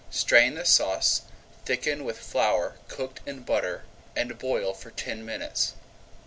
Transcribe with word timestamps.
Strain 0.09 0.55
the 0.55 0.65
sauce, 0.65 1.21
thicken 1.63 2.03
with 2.03 2.17
flour 2.17 2.77
cooked 2.87 3.19
in 3.27 3.41
butter, 3.43 3.83
and 4.15 4.39
boil 4.39 4.73
for 4.73 4.89
ten 4.89 5.23
minutes. 5.23 5.73